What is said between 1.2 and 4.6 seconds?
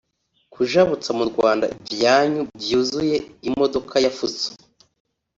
Rwanda ivyamwa vyuzuye imodoka ya Fuso